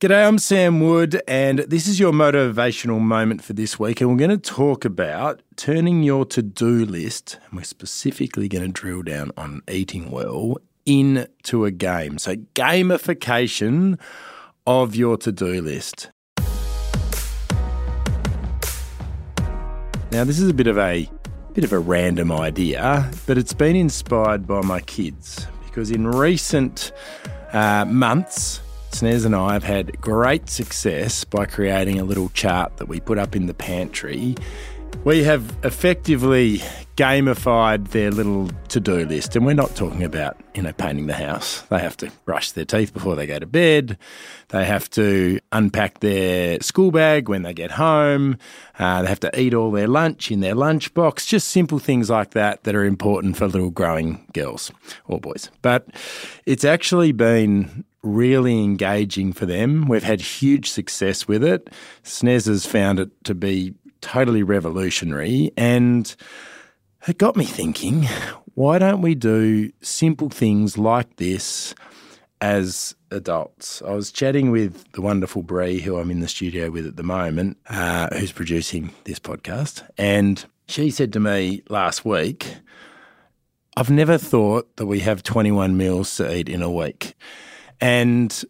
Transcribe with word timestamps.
G'day, 0.00 0.28
I'm 0.28 0.38
Sam 0.38 0.78
Wood, 0.78 1.20
and 1.26 1.58
this 1.58 1.88
is 1.88 1.98
your 1.98 2.12
motivational 2.12 3.00
moment 3.00 3.42
for 3.42 3.52
this 3.52 3.80
week. 3.80 4.00
And 4.00 4.08
we're 4.08 4.16
going 4.16 4.30
to 4.30 4.38
talk 4.38 4.84
about 4.84 5.42
turning 5.56 6.04
your 6.04 6.24
to 6.26 6.40
do 6.40 6.86
list, 6.86 7.36
and 7.44 7.58
we're 7.58 7.64
specifically 7.64 8.46
going 8.46 8.64
to 8.64 8.70
drill 8.70 9.02
down 9.02 9.32
on 9.36 9.60
eating 9.68 10.12
well, 10.12 10.58
into 10.86 11.64
a 11.64 11.72
game. 11.72 12.16
So, 12.18 12.36
gamification 12.54 13.98
of 14.68 14.94
your 14.94 15.16
to 15.16 15.32
do 15.32 15.60
list. 15.60 16.12
Now, 20.12 20.22
this 20.22 20.38
is 20.38 20.48
a 20.48 20.54
bit 20.54 20.68
of 20.68 20.78
a 20.78 21.10
bit 21.54 21.64
of 21.64 21.72
a 21.72 21.78
random 21.80 22.30
idea, 22.30 23.10
but 23.26 23.36
it's 23.36 23.52
been 23.52 23.74
inspired 23.74 24.46
by 24.46 24.60
my 24.60 24.78
kids 24.78 25.48
because 25.66 25.90
in 25.90 26.06
recent 26.06 26.92
uh, 27.52 27.84
months, 27.84 28.60
Snez 28.90 29.24
and 29.24 29.36
I 29.36 29.52
have 29.52 29.64
had 29.64 30.00
great 30.00 30.48
success 30.48 31.24
by 31.24 31.46
creating 31.46 32.00
a 32.00 32.04
little 32.04 32.30
chart 32.30 32.78
that 32.78 32.88
we 32.88 33.00
put 33.00 33.18
up 33.18 33.36
in 33.36 33.46
the 33.46 33.54
pantry. 33.54 34.34
We 35.04 35.22
have 35.24 35.56
effectively 35.62 36.58
gamified 36.96 37.90
their 37.90 38.10
little 38.10 38.50
to-do 38.68 39.06
list, 39.06 39.36
and 39.36 39.46
we're 39.46 39.54
not 39.54 39.74
talking 39.76 40.02
about 40.02 40.36
you 40.54 40.62
know 40.62 40.72
painting 40.72 41.06
the 41.06 41.14
house. 41.14 41.62
They 41.70 41.78
have 41.78 41.96
to 41.98 42.10
brush 42.24 42.50
their 42.52 42.64
teeth 42.64 42.92
before 42.92 43.14
they 43.14 43.26
go 43.26 43.38
to 43.38 43.46
bed. 43.46 43.96
They 44.48 44.64
have 44.64 44.90
to 44.90 45.40
unpack 45.52 46.00
their 46.00 46.60
school 46.60 46.90
bag 46.90 47.28
when 47.28 47.42
they 47.42 47.54
get 47.54 47.70
home. 47.70 48.36
Uh, 48.78 49.02
they 49.02 49.08
have 49.08 49.20
to 49.20 49.40
eat 49.40 49.54
all 49.54 49.70
their 49.70 49.88
lunch 49.88 50.30
in 50.30 50.40
their 50.40 50.54
lunchbox. 50.54 51.26
Just 51.26 51.48
simple 51.48 51.78
things 51.78 52.10
like 52.10 52.32
that 52.32 52.64
that 52.64 52.74
are 52.74 52.84
important 52.84 53.36
for 53.36 53.46
little 53.46 53.70
growing 53.70 54.26
girls 54.32 54.72
or 55.06 55.20
boys. 55.20 55.50
But 55.62 55.86
it's 56.44 56.64
actually 56.64 57.12
been 57.12 57.84
really 58.02 58.62
engaging 58.62 59.32
for 59.32 59.46
them. 59.46 59.86
We've 59.88 60.02
had 60.02 60.20
huge 60.20 60.70
success 60.70 61.26
with 61.26 61.42
it. 61.42 61.70
Snez 62.04 62.46
has 62.46 62.66
found 62.66 63.00
it 63.00 63.10
to 63.24 63.34
be 63.34 63.74
totally 64.00 64.42
revolutionary 64.42 65.50
and 65.56 66.14
it 67.06 67.18
got 67.18 67.36
me 67.36 67.44
thinking 67.44 68.06
why 68.58 68.76
don't 68.76 69.02
we 69.02 69.14
do 69.14 69.70
simple 69.82 70.28
things 70.28 70.76
like 70.76 71.14
this 71.14 71.76
as 72.40 72.96
adults? 73.12 73.82
I 73.82 73.92
was 73.92 74.10
chatting 74.10 74.50
with 74.50 74.90
the 74.92 75.00
wonderful 75.00 75.44
Bree, 75.44 75.78
who 75.78 75.96
I'm 75.96 76.10
in 76.10 76.18
the 76.18 76.26
studio 76.26 76.68
with 76.68 76.84
at 76.84 76.96
the 76.96 77.04
moment, 77.04 77.56
uh, 77.68 78.08
who's 78.16 78.32
producing 78.32 78.92
this 79.04 79.20
podcast, 79.20 79.88
and 79.96 80.44
she 80.66 80.90
said 80.90 81.12
to 81.12 81.20
me 81.20 81.62
last 81.68 82.04
week, 82.04 82.56
I've 83.76 83.90
never 83.90 84.18
thought 84.18 84.76
that 84.76 84.86
we 84.86 84.98
have 85.00 85.22
21 85.22 85.76
meals 85.76 86.16
to 86.16 86.36
eat 86.36 86.48
in 86.48 86.60
a 86.60 86.70
week. 86.70 87.14
And 87.80 88.44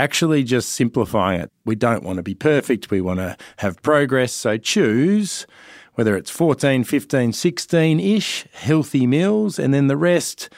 actually 0.00 0.42
just 0.42 0.70
simplifying 0.70 1.40
it. 1.42 1.52
We 1.66 1.74
don't 1.74 2.02
want 2.02 2.16
to 2.16 2.22
be 2.22 2.34
perfect. 2.34 2.90
We 2.90 3.02
want 3.02 3.20
to 3.20 3.36
have 3.58 3.82
progress. 3.82 4.32
So 4.32 4.56
choose 4.56 5.46
whether 5.94 6.16
it's 6.16 6.30
14, 6.30 6.84
15, 6.84 7.32
16 7.34 8.00
ish 8.00 8.46
healthy 8.52 9.06
meals, 9.06 9.58
and 9.58 9.74
then 9.74 9.88
the 9.88 9.98
rest 9.98 10.48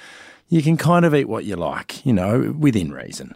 you 0.49 0.63
can 0.63 0.77
kind 0.77 1.05
of 1.05 1.15
eat 1.15 1.29
what 1.29 1.45
you 1.45 1.57
like, 1.57 2.07
you 2.07 2.13
know, 2.13 2.55
within 2.57 2.93
reason. 2.93 3.35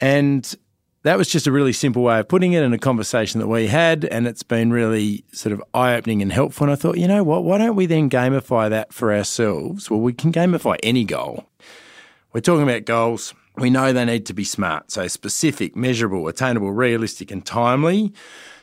And 0.00 0.54
that 1.02 1.18
was 1.18 1.28
just 1.28 1.46
a 1.46 1.52
really 1.52 1.74
simple 1.74 2.02
way 2.02 2.20
of 2.20 2.28
putting 2.28 2.54
it 2.54 2.62
in 2.62 2.72
a 2.72 2.78
conversation 2.78 3.40
that 3.40 3.48
we 3.48 3.66
had, 3.66 4.06
and 4.06 4.26
it's 4.26 4.42
been 4.42 4.72
really 4.72 5.24
sort 5.32 5.52
of 5.52 5.62
eye 5.74 5.94
opening 5.94 6.22
and 6.22 6.32
helpful. 6.32 6.64
And 6.64 6.72
I 6.72 6.76
thought, 6.76 6.96
you 6.96 7.06
know 7.06 7.22
what, 7.22 7.44
why 7.44 7.58
don't 7.58 7.76
we 7.76 7.84
then 7.84 8.08
gamify 8.08 8.70
that 8.70 8.94
for 8.94 9.12
ourselves? 9.12 9.90
Well, 9.90 10.00
we 10.00 10.14
can 10.14 10.32
gamify 10.32 10.78
any 10.82 11.04
goal. 11.04 11.44
We're 12.32 12.40
talking 12.40 12.62
about 12.62 12.86
goals 12.86 13.34
we 13.56 13.70
know 13.70 13.92
they 13.92 14.04
need 14.04 14.26
to 14.26 14.34
be 14.34 14.44
smart, 14.44 14.90
so 14.90 15.06
specific, 15.06 15.76
measurable, 15.76 16.26
attainable, 16.26 16.72
realistic, 16.72 17.30
and 17.30 17.44
timely. 17.46 18.12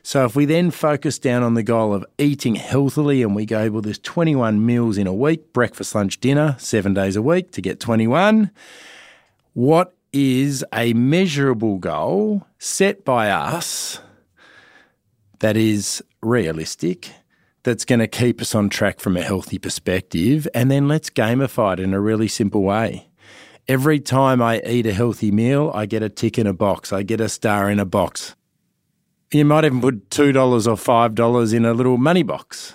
So 0.04 0.26
if 0.26 0.36
we 0.36 0.46
then 0.46 0.72
focus 0.72 1.20
down 1.20 1.44
on 1.44 1.54
the 1.54 1.64
goal 1.64 1.94
of 1.94 2.06
eating 2.18 2.56
healthily 2.56 3.22
and 3.22 3.36
we 3.36 3.46
go, 3.46 3.70
well, 3.70 3.82
there's 3.82 4.00
21 4.00 4.66
meals 4.66 4.98
in 4.98 5.08
a 5.08 5.14
week, 5.14 5.54
breakfast, 5.54 5.96
lunch, 5.96 6.20
dinner, 6.20 6.56
seven 6.60 6.94
days 6.94 7.16
a 7.16 7.22
week 7.22 7.52
to 7.52 7.62
get 7.62 7.80
21. 7.80 8.52
What 9.54 9.96
is 10.12 10.66
a 10.74 10.94
measurable 10.94 11.78
goal 11.78 12.46
set 12.58 13.06
by 13.06 13.30
us 13.30 14.00
that 15.40 15.56
is 15.56 16.04
realistic, 16.22 17.12
that's 17.64 17.86
going 17.86 18.00
to 18.00 18.08
keep 18.08 18.42
us 18.42 18.56
on 18.56 18.70
track 18.70 19.00
from 19.00 19.16
a 19.16 19.22
healthy 19.22 19.60
perspective? 19.60 20.48
And 20.54 20.70
then 20.70 20.88
let's 20.88 21.10
gamify 21.10 21.74
it 21.74 21.80
in 21.80 21.94
a 21.94 22.02
really 22.02 22.28
simple 22.28 22.64
way. 22.64 23.11
Every 23.72 24.02
time 24.02 24.42
I 24.42 24.60
eat 24.68 24.86
a 24.86 24.92
healthy 24.92 25.32
meal, 25.32 25.72
I 25.74 25.86
get 25.86 26.04
a 26.04 26.10
tick 26.10 26.38
in 26.38 26.46
a 26.46 26.52
box. 26.52 26.92
I 26.92 27.04
get 27.04 27.22
a 27.22 27.30
star 27.30 27.72
in 27.72 27.80
a 27.80 27.86
box. 27.86 28.36
You 29.32 29.46
might 29.46 29.64
even 29.64 29.80
put 29.80 30.10
$2 30.10 30.36
or 30.36 30.76
$5 30.76 31.54
in 31.54 31.64
a 31.64 31.74
little 31.74 31.96
money 31.96 32.22
box. 32.22 32.74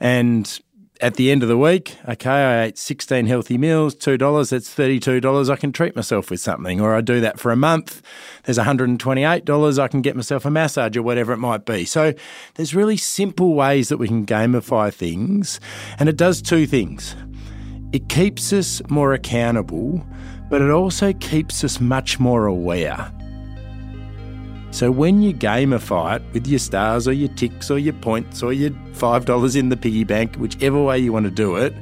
And 0.00 0.60
at 1.00 1.14
the 1.14 1.30
end 1.30 1.42
of 1.42 1.48
the 1.48 1.56
week, 1.56 1.96
okay, 2.06 2.28
I 2.28 2.64
ate 2.64 2.76
16 2.76 3.24
healthy 3.24 3.56
meals, 3.56 3.94
$2, 3.94 4.50
that's 4.50 4.68
$32. 4.68 5.48
I 5.48 5.56
can 5.56 5.72
treat 5.72 5.96
myself 5.96 6.30
with 6.30 6.40
something. 6.40 6.78
Or 6.78 6.94
I 6.94 7.00
do 7.00 7.22
that 7.22 7.40
for 7.40 7.50
a 7.50 7.56
month, 7.56 8.02
there's 8.42 8.58
$128. 8.58 9.78
I 9.78 9.88
can 9.88 10.02
get 10.02 10.14
myself 10.14 10.44
a 10.44 10.50
massage 10.50 10.94
or 10.94 11.02
whatever 11.02 11.32
it 11.32 11.38
might 11.38 11.64
be. 11.64 11.86
So 11.86 12.12
there's 12.56 12.74
really 12.74 12.98
simple 12.98 13.54
ways 13.54 13.88
that 13.88 13.96
we 13.96 14.08
can 14.08 14.26
gamify 14.26 14.92
things. 14.92 15.58
And 15.98 16.10
it 16.10 16.18
does 16.18 16.42
two 16.42 16.66
things 16.66 17.16
it 17.94 18.08
keeps 18.08 18.52
us 18.52 18.82
more 18.90 19.12
accountable, 19.12 20.04
but 20.50 20.60
it 20.60 20.68
also 20.68 21.12
keeps 21.12 21.62
us 21.62 21.80
much 21.80 22.18
more 22.18 22.46
aware. 22.46 23.08
So 24.72 24.90
when 24.90 25.22
you 25.22 25.32
gamify 25.32 26.16
it 26.16 26.22
with 26.32 26.48
your 26.48 26.58
stars 26.58 27.06
or 27.06 27.12
your 27.12 27.28
ticks 27.28 27.70
or 27.70 27.78
your 27.78 27.92
points 27.92 28.42
or 28.42 28.52
your 28.52 28.70
$5 28.70 29.56
in 29.56 29.68
the 29.68 29.76
piggy 29.76 30.02
bank, 30.02 30.34
whichever 30.34 30.82
way 30.82 30.98
you 30.98 31.12
want 31.12 31.26
to 31.26 31.30
do 31.30 31.54
it, 31.54 31.72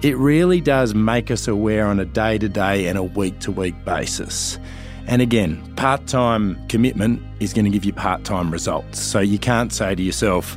it 0.00 0.16
really 0.16 0.62
does 0.62 0.94
make 0.94 1.30
us 1.30 1.46
aware 1.46 1.86
on 1.86 2.00
a 2.00 2.06
day 2.06 2.38
to 2.38 2.48
day 2.48 2.86
and 2.86 2.96
a 2.96 3.02
week 3.02 3.38
to 3.40 3.52
week 3.52 3.74
basis. 3.84 4.58
And 5.06 5.20
again, 5.20 5.74
part 5.76 6.06
time 6.06 6.66
commitment 6.68 7.22
is 7.40 7.52
going 7.52 7.66
to 7.66 7.70
give 7.70 7.84
you 7.84 7.92
part 7.92 8.24
time 8.24 8.50
results. 8.50 8.98
So 8.98 9.20
you 9.20 9.38
can't 9.38 9.74
say 9.74 9.94
to 9.94 10.02
yourself, 10.02 10.56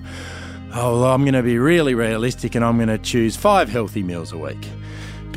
oh, 0.74 1.02
well, 1.02 1.12
I'm 1.12 1.24
going 1.24 1.34
to 1.34 1.44
be 1.44 1.58
really 1.58 1.94
realistic 1.94 2.56
and 2.56 2.64
I'm 2.64 2.78
going 2.78 2.88
to 2.88 2.98
choose 2.98 3.36
five 3.36 3.68
healthy 3.68 4.02
meals 4.02 4.32
a 4.32 4.38
week. 4.38 4.66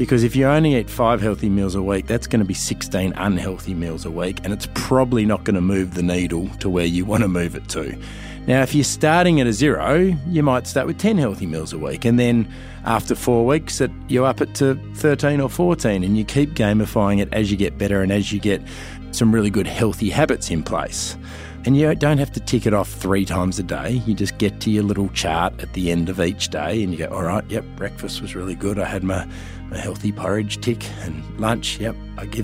Because 0.01 0.25
if 0.25 0.35
you 0.35 0.47
only 0.47 0.77
eat 0.77 0.89
five 0.89 1.21
healthy 1.21 1.51
meals 1.51 1.75
a 1.75 1.83
week, 1.83 2.07
that's 2.07 2.27
going 2.27 2.41
to 2.41 2.47
be 2.47 2.55
16 2.55 3.13
unhealthy 3.17 3.75
meals 3.75 4.07
a 4.07 4.11
week, 4.11 4.39
and 4.45 4.53
it's 4.55 4.67
probably 4.73 5.27
not 5.27 5.45
going 5.45 5.57
to 5.57 5.61
move 5.61 5.93
the 5.93 6.03
needle 6.03 6.49
to 6.61 6.71
where 6.71 6.87
you 6.87 7.05
want 7.05 7.23
to 7.23 7.29
move 7.29 7.55
it 7.55 7.69
to. 7.69 8.01
Now, 8.51 8.63
if 8.63 8.75
you're 8.75 8.83
starting 8.83 9.41
at 9.41 9.47
a 9.47 9.53
zero, 9.53 10.13
you 10.27 10.43
might 10.43 10.67
start 10.67 10.89
with 10.89 10.99
10 10.99 11.19
healthy 11.19 11.47
meals 11.47 11.73
a 11.73 11.79
week, 11.79 12.05
and 12.05 12.19
then 12.19 12.53
after 12.85 13.15
four 13.15 13.47
weeks, 13.47 13.81
it, 13.81 13.93
you're 14.09 14.27
up 14.27 14.41
it 14.41 14.57
to 14.57 14.75
13 14.97 15.41
or 15.41 15.49
14, 15.49 16.03
and 16.03 16.19
you 16.19 16.25
keep 16.25 16.55
gamifying 16.55 17.21
it 17.21 17.33
as 17.33 17.53
you 17.53 17.57
get 17.57 17.79
better 17.79 18.03
and 18.03 18.11
as 18.11 18.33
you 18.33 18.41
get 18.41 18.61
some 19.13 19.33
really 19.33 19.51
good 19.51 19.69
healthy 19.69 20.11
habits 20.11 20.51
in 20.51 20.65
place. 20.65 21.17
And 21.65 21.77
you 21.77 21.95
don't 21.95 22.19
have 22.19 22.33
to 22.33 22.41
tick 22.41 22.67
it 22.67 22.75
off 22.75 22.91
three 22.91 23.25
times 23.25 23.61
a 23.61 23.63
day. 23.63 24.03
You 24.05 24.15
just 24.15 24.37
get 24.39 24.61
to 24.63 24.71
your 24.71 24.83
little 24.83 25.11
chart 25.11 25.61
at 25.61 25.73
the 25.75 25.93
end 25.93 26.09
of 26.09 26.21
each 26.21 26.49
day 26.49 26.83
and 26.83 26.91
you 26.91 26.99
go, 26.99 27.15
all 27.15 27.23
right, 27.23 27.45
yep, 27.49 27.65
breakfast 27.77 28.21
was 28.21 28.35
really 28.35 28.57
good. 28.57 28.81
I 28.81 28.85
had 28.85 29.05
my, 29.05 29.29
my 29.69 29.79
healthy 29.79 30.11
porridge 30.11 30.61
tick 30.61 30.85
and 31.03 31.23
lunch, 31.39 31.79
yep, 31.79 31.95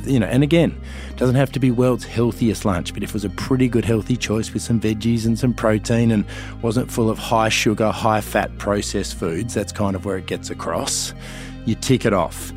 You 0.05 0.21
know, 0.21 0.27
and 0.27 0.43
again, 0.43 0.81
doesn't 1.17 1.35
have 1.35 1.53
to 1.53 1.61
be 1.61 1.71
world's 1.71 2.05
healthiest 2.05 2.65
lunch, 2.65 2.93
but 2.95 3.03
if 3.03 3.11
it 3.11 3.15
was 3.15 3.25
a 3.25 3.31
pretty 3.31 3.69
good 3.69 3.85
healthy 3.85 4.17
choice 4.17 4.53
with 4.53 4.63
some 4.63 4.81
veggies 4.81 5.27
and 5.27 5.39
some 5.39 5.55
protein 5.55 6.11
and 6.11 6.25
wasn't 6.63 6.91
full 6.91 7.11
of 7.11 7.19
high 7.19 7.49
sugar, 7.49 7.91
high 7.91 8.21
fat 8.21 8.57
processed 8.59 9.19
foods, 9.19 9.55
that's 9.55 9.73
kind 9.73 9.97
of 9.97 10.05
where 10.05 10.17
it 10.17 10.27
gets 10.27 10.51
across. 10.51 11.15
You 11.65 11.75
tick 11.75 12.05
it 12.05 12.13
off. 12.13 12.53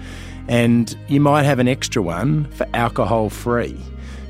And 0.48 0.98
you 1.08 1.20
might 1.22 1.44
have 1.44 1.60
an 1.60 1.68
extra 1.68 2.02
one 2.02 2.46
for 2.52 2.68
alcohol 2.74 3.30
free. 3.30 3.80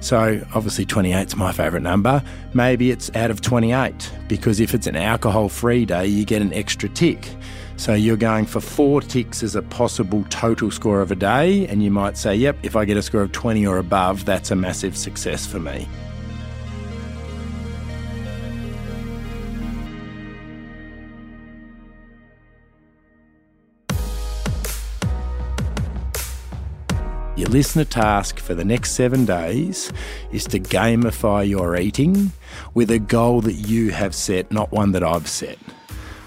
So 0.01 0.41
obviously 0.53 0.85
28 0.85 1.27
is 1.27 1.35
my 1.35 1.51
favourite 1.51 1.83
number. 1.83 2.23
Maybe 2.53 2.91
it's 2.91 3.13
out 3.15 3.31
of 3.31 3.41
28 3.41 4.11
because 4.27 4.59
if 4.59 4.73
it's 4.73 4.87
an 4.87 4.95
alcohol 4.95 5.49
free 5.49 5.85
day, 5.85 6.07
you 6.07 6.25
get 6.25 6.41
an 6.41 6.53
extra 6.53 6.89
tick. 6.89 7.29
So 7.75 7.93
you're 7.93 8.17
going 8.17 8.45
for 8.45 8.59
four 8.59 9.01
ticks 9.01 9.41
as 9.41 9.55
a 9.55 9.61
possible 9.61 10.25
total 10.29 10.69
score 10.69 11.01
of 11.01 11.11
a 11.11 11.15
day, 11.15 11.65
and 11.67 11.81
you 11.81 11.91
might 11.91 12.17
say, 12.17 12.35
yep, 12.35 12.57
if 12.61 12.75
I 12.75 12.83
get 12.83 12.97
a 12.97 13.01
score 13.01 13.21
of 13.21 13.31
20 13.31 13.65
or 13.65 13.77
above, 13.77 14.25
that's 14.25 14.51
a 14.51 14.55
massive 14.55 14.97
success 14.97 15.45
for 15.45 15.59
me. 15.59 15.87
Your 27.39 27.47
listener 27.47 27.85
task 27.85 28.37
for 28.37 28.53
the 28.53 28.65
next 28.65 28.91
seven 28.91 29.23
days 29.23 29.93
is 30.29 30.43
to 30.47 30.59
gamify 30.59 31.47
your 31.47 31.77
eating 31.77 32.33
with 32.73 32.91
a 32.91 32.99
goal 32.99 33.39
that 33.39 33.53
you 33.53 33.91
have 33.91 34.13
set, 34.13 34.51
not 34.51 34.73
one 34.73 34.91
that 34.91 35.05
I've 35.05 35.29
set. 35.29 35.57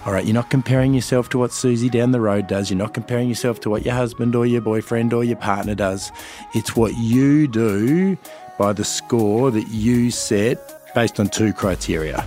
All 0.07 0.15
right, 0.15 0.25
you're 0.25 0.33
not 0.33 0.49
comparing 0.49 0.95
yourself 0.95 1.29
to 1.29 1.39
what 1.39 1.53
Susie 1.53 1.91
down 1.91 2.13
the 2.13 2.21
road 2.23 2.47
does. 2.47 2.71
You're 2.71 2.79
not 2.79 2.95
comparing 2.95 3.29
yourself 3.29 3.61
to 3.61 3.69
what 3.69 3.85
your 3.85 3.95
husband 3.95 4.35
or 4.35 4.47
your 4.47 4.63
boyfriend 4.63 5.13
or 5.13 5.23
your 5.23 5.37
partner 5.37 5.75
does. 5.75 6.11
It's 6.55 6.75
what 6.75 6.97
you 6.97 7.47
do 7.47 8.17
by 8.59 8.73
the 8.73 8.85
score 8.85 9.51
that 9.51 9.69
you 9.69 10.11
set 10.11 10.95
based 10.95 11.21
on 11.21 11.29
two 11.29 11.53
criteria. 11.53 12.27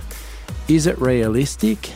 Is 0.68 0.86
it 0.86 0.96
realistic? 1.00 1.90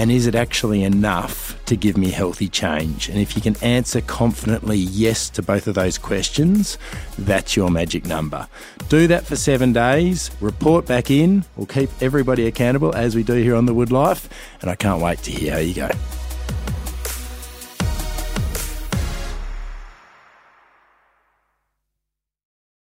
And 0.00 0.10
is 0.10 0.26
it 0.26 0.34
actually 0.34 0.82
enough 0.82 1.62
to 1.66 1.76
give 1.76 1.98
me 1.98 2.10
healthy 2.10 2.48
change? 2.48 3.10
And 3.10 3.18
if 3.18 3.36
you 3.36 3.42
can 3.42 3.54
answer 3.62 4.00
confidently 4.00 4.78
yes 4.78 5.28
to 5.28 5.42
both 5.42 5.66
of 5.66 5.74
those 5.74 5.98
questions, 5.98 6.78
that's 7.18 7.54
your 7.54 7.68
magic 7.68 8.06
number. 8.06 8.48
Do 8.88 9.06
that 9.08 9.26
for 9.26 9.36
seven 9.36 9.74
days, 9.74 10.30
report 10.40 10.86
back 10.86 11.10
in. 11.10 11.44
We'll 11.54 11.66
keep 11.66 11.90
everybody 12.00 12.46
accountable 12.46 12.94
as 12.94 13.14
we 13.14 13.22
do 13.22 13.34
here 13.34 13.54
on 13.54 13.66
The 13.66 13.74
Wood 13.74 13.92
Life. 13.92 14.30
And 14.62 14.70
I 14.70 14.74
can't 14.74 15.02
wait 15.02 15.18
to 15.18 15.32
hear 15.32 15.52
how 15.52 15.58
you 15.58 15.74
go. 15.74 15.90